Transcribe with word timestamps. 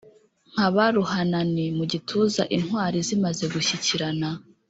Nkaba 0.51 0.83
ruhananti 0.95 1.65
mu 1.77 1.83
gituza 1.91 2.43
intwari 2.55 2.97
zimaze 3.07 3.43
gushyikirana; 3.53 4.29